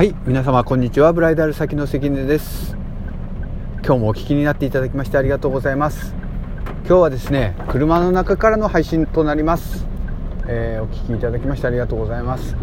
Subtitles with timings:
[0.00, 1.12] はい皆様こんにちは。
[1.12, 2.74] ブライダル先の関根です。
[3.84, 6.14] 今日もお聞きになっていただきましてありがとうございます。
[6.86, 9.84] 今日はですね車の中からの配信となります、
[10.46, 12.56] えー、お聞きいただきましてありがとうございます。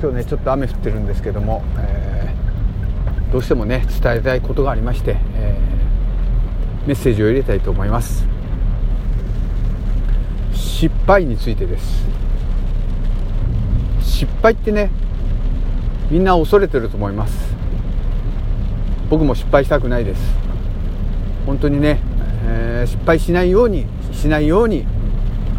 [0.00, 8.26] 今日ねちょっと雨降ってるんですけども、えー、どうしてもね伝えたいことがありまして、えー、メッセージを入れたいと思います。
[10.54, 12.06] 失敗についてです。
[14.00, 14.90] 失敗ってね
[16.10, 17.54] みんな恐れてると思います。
[19.08, 20.22] 僕も失敗したくないです。
[21.46, 22.00] 本当にね、
[22.46, 24.86] えー、失敗しないようにしないように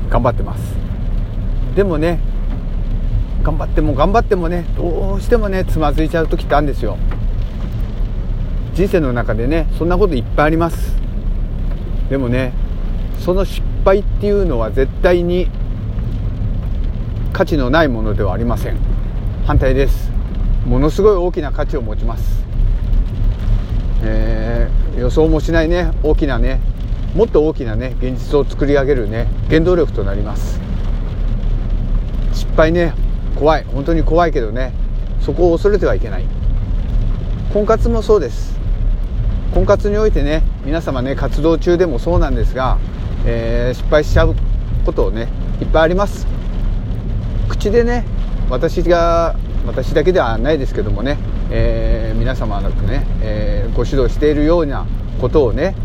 [0.10, 0.76] 頑張ってます。
[1.76, 2.20] でもね
[3.44, 6.98] 頑張っても頑張ってもねどうしてもねつまずいちゃう時ってあるんですよ。
[8.74, 10.96] 人生の中でねそんなこといっぱいあります。
[12.10, 12.54] でもね
[13.20, 15.50] その失敗っていうのは絶対に
[17.32, 18.78] 価値のないものではありません。
[19.46, 20.11] 反対です。
[20.66, 22.44] ものすごい大きな価値を持ちます、
[24.04, 26.60] えー、予想もしないね大きなね
[27.16, 30.62] もっと大きなね現実を作り上げるね原動力となります。
[32.32, 32.94] 失敗ね
[33.36, 33.64] 怖い。
[33.66, 34.74] 本当に怖いけどね
[35.20, 36.26] そこを恐れてはいけない。
[37.54, 38.58] 婚活もそうです。
[39.54, 42.78] 婚活においてね皆様ね活動中でもそうなんですが、
[43.26, 44.36] えー、失敗しちゃう
[44.86, 45.28] ことをね
[45.60, 46.26] いっぱいあります。
[47.50, 48.06] 口でね
[48.50, 51.18] 私が私だけではないですけどもね、
[51.50, 54.86] えー、皆様のね、えー、ご指導しているような
[55.20, 55.76] ことをね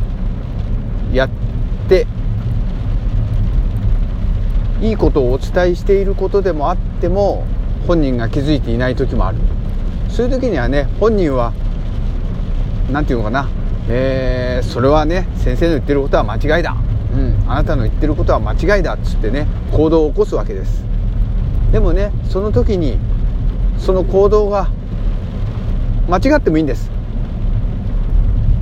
[1.13, 1.31] やっ
[1.89, 2.07] て
[4.81, 7.47] いいことをお伝えしていることでもあっても
[7.87, 9.39] 本人が気づいていない時もある。
[10.09, 11.53] そういう時にはね本人は
[12.91, 13.49] 何て言うのかな、
[13.89, 16.75] えー、それはね先生の言ってることは間違いだ、
[17.13, 20.85] うん、あなたの言ってることは間違いだっつってね行動を起こすわけです。
[21.73, 22.99] でもねその時に
[23.79, 24.69] その行動が
[26.09, 26.91] 間違ってもいいんです。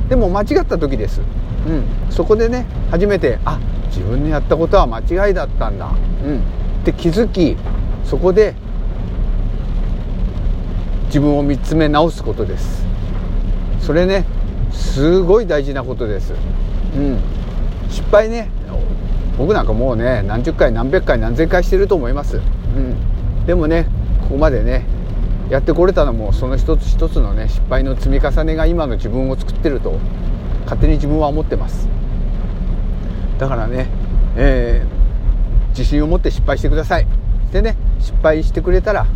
[0.08, 1.22] でも間違った時です、
[1.66, 6.40] うん、そこでね初めてあ自分のやったことは間違いだったんだ、うん、っ
[6.84, 7.56] て気づき
[8.04, 8.54] そこで
[11.06, 12.84] 自分を見つめ直すことです。
[13.80, 14.24] それね
[14.72, 16.32] すごい大事なことです、
[16.96, 17.18] うん、
[17.88, 18.48] 失敗ね
[19.38, 23.86] 僕なんかもうね何十回何百回何千回してると思います、うん、でもね
[24.22, 24.86] ここまでね
[25.50, 29.98] やってこれたのもその一つ一つのね失敗の積み重ねが今の自分を作ってると
[30.64, 31.86] 勝手に自分は思ってます。
[33.38, 33.88] だからね、
[34.36, 37.06] えー、自信を持って失敗してください。
[37.52, 39.06] でね失敗してくれたら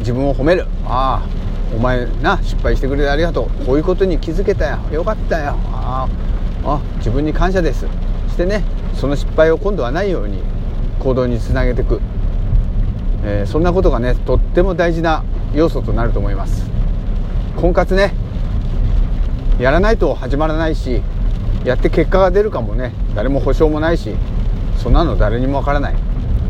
[0.00, 0.66] 自分を褒める。
[0.84, 1.28] ああ
[1.74, 3.64] お前な失敗してくれてありがとう。
[3.64, 4.78] こういうことに気づけたよ。
[4.90, 5.56] よかったよ。
[5.70, 6.08] あ
[6.64, 7.86] あ自分に感謝です。
[8.28, 8.64] してね
[8.94, 10.42] その失敗を今度はないように
[10.98, 12.00] 行動につなげていく。
[13.24, 15.24] えー、そんなことがねとっても大事な
[15.54, 16.70] 要素となると思います。
[17.56, 18.14] 婚活ね
[19.58, 21.02] やらないと始まらないし
[21.64, 24.16] やって結果が出るかもね誰も保証もないし
[24.78, 25.94] そんなの誰にもわからない。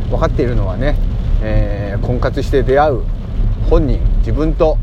[0.09, 0.97] 分かっているのはね、
[1.43, 3.03] えー、婚活して出会う
[3.71, 4.79] 本人自分と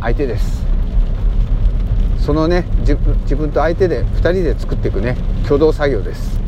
[0.00, 0.62] 相手です。
[2.18, 2.96] そのね自
[3.36, 5.16] 分と相手で2人で作っていくね
[5.46, 6.40] 共同作業です。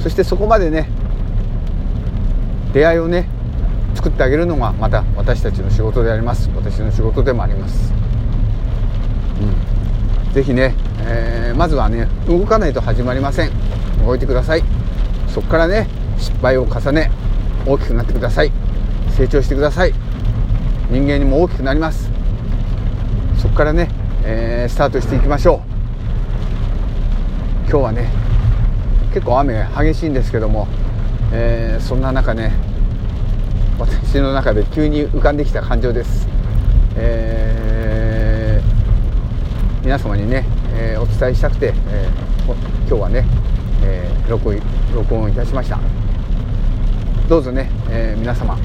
[0.00, 0.88] そしてそこまでね
[2.72, 3.28] 出会いをね
[3.94, 6.48] 作ってあげるのがまた私たちの仕事であります。
[6.54, 7.92] 私の仕事でもあります、
[10.26, 13.50] うん、ぜひね、えー、まずはね動かないと始まりません。
[14.04, 14.62] 動いてください。
[15.28, 15.86] そこからね
[16.18, 17.10] 失敗を重ね
[17.66, 18.52] 大きくなってください。
[19.16, 19.92] 成長してください。
[20.90, 22.10] 人間にも大きくなります。
[23.38, 23.88] そこからね、
[24.24, 25.60] えー、スタートしていきましょう。
[27.68, 28.10] 今日はね
[29.12, 30.66] 結構雨激しいんですけども、
[31.32, 32.52] えー、そんな中ね
[33.80, 36.28] 私の中で急に浮かんできた感情です、
[36.96, 42.52] えー、皆様にね、えー、お伝えしたくて、えー、
[42.86, 43.24] 今日はね、
[43.82, 44.60] え録音
[44.94, 45.78] 録音いたしました。
[47.26, 48.58] どうぞね、え皆様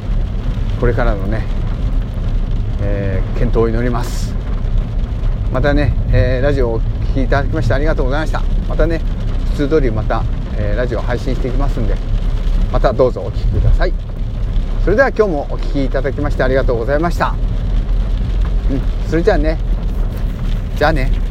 [0.82, 1.46] これからのね、
[2.82, 4.36] え検討を祈ります。
[5.54, 8.42] またね、えラジオをお聴きいただきましてありがとうございました。
[8.68, 9.00] またね
[9.52, 10.24] 普通通りまた、
[10.58, 11.96] えラジオ配信していきますんで
[12.70, 14.15] またどうぞお聴きください。
[14.86, 17.34] それでは今日もお聴きいただきましてありがとうございました、
[18.70, 19.58] うん、それじゃあね。
[20.76, 21.25] じゃあね。